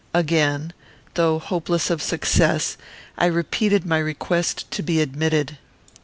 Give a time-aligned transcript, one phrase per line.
[0.15, 0.73] Again,
[1.13, 2.75] though hopeless of success,
[3.19, 5.59] I repeated my request to be admitted.